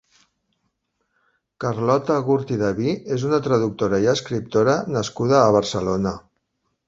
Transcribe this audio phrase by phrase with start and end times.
[1.65, 6.19] Carlota Gurt i Daví és una traductora i escriptora nascuda a Barcelona.